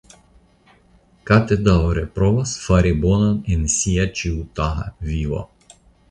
Kate 1.29 1.57
daŭre 1.67 2.05
provas 2.15 2.53
fari 2.61 2.93
bonon 3.03 3.35
en 3.57 3.67
sia 3.73 4.05
ĉiutaga 4.21 4.87
vivo. 5.11 5.43